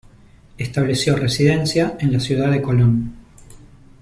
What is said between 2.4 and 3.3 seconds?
de Colón.